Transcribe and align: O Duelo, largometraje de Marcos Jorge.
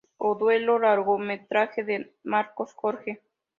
O 0.17 0.33
Duelo, 0.33 0.79
largometraje 0.79 1.83
de 1.83 2.11
Marcos 2.23 2.73
Jorge. 2.73 3.21